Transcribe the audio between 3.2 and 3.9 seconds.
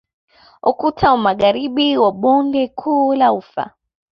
ufa